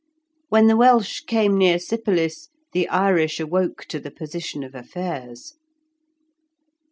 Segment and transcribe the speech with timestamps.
[0.49, 5.53] When the Welsh came near Sypolis, the Irish awoke to the position of affairs.